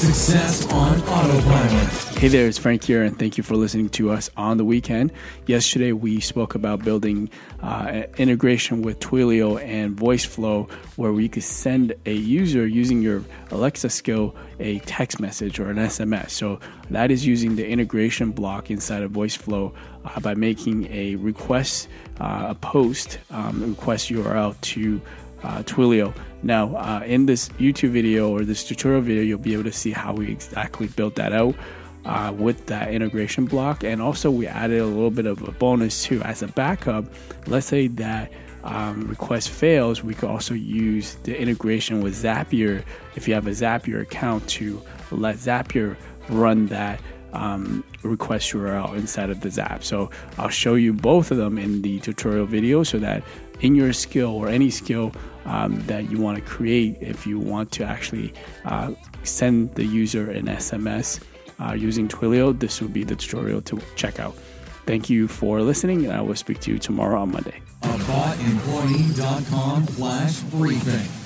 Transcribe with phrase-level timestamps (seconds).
[0.00, 2.18] Success on Autopilot.
[2.18, 5.12] Hey there, it's Frank here, and thank you for listening to us on the weekend.
[5.46, 7.28] Yesterday, we spoke about building
[7.60, 13.90] uh, integration with Twilio and VoiceFlow, where we could send a user using your Alexa
[13.90, 16.30] skill a text message or an SMS.
[16.30, 19.74] So that is using the integration block inside of VoiceFlow
[20.06, 21.88] uh, by making a request,
[22.20, 25.02] uh, a post um, request URL to
[25.42, 26.14] uh, Twilio.
[26.42, 29.90] Now, uh, in this YouTube video or this tutorial video, you'll be able to see
[29.90, 31.54] how we exactly built that out
[32.04, 33.84] uh, with that integration block.
[33.84, 37.04] And also, we added a little bit of a bonus too as a backup.
[37.46, 38.32] Let's say that
[38.64, 42.84] um, request fails, we could also use the integration with Zapier
[43.16, 45.96] if you have a Zapier account to let Zapier
[46.28, 47.00] run that
[47.32, 49.84] um, request URL inside of the Zap.
[49.84, 53.22] So I'll show you both of them in the tutorial video so that
[53.60, 55.12] in your skill or any skill
[55.44, 58.32] um, that you want to create, if you want to actually
[58.64, 61.22] uh, send the user an SMS
[61.60, 64.34] uh, using Twilio, this would be the tutorial to check out.
[64.86, 67.60] Thank you for listening, and I will speak to you tomorrow on Monday.
[67.82, 71.19] AboutEmployee.com slash briefing.